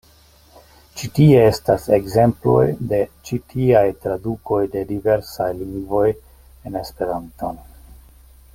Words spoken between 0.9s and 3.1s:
Ĉi tie estas ekzemploj de